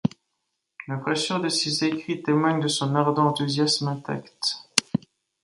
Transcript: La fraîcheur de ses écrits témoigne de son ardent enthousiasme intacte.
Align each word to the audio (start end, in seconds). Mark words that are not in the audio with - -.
La 0.87 0.97
fraîcheur 0.99 1.39
de 1.41 1.47
ses 1.47 1.85
écrits 1.85 2.23
témoigne 2.23 2.59
de 2.59 2.67
son 2.67 2.95
ardent 2.95 3.27
enthousiasme 3.27 3.87
intacte. 3.87 4.55